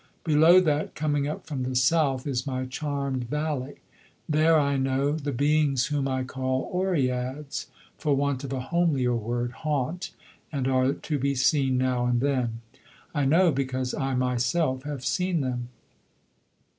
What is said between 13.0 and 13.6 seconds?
I know,